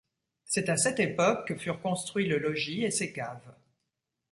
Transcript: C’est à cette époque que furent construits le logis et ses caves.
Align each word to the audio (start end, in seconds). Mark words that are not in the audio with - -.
C’est 0.45 0.69
à 0.69 0.77
cette 0.77 0.99
époque 0.99 1.47
que 1.47 1.55
furent 1.55 1.79
construits 1.79 2.27
le 2.27 2.39
logis 2.39 2.83
et 2.83 2.89
ses 2.89 3.13
caves. 3.13 3.53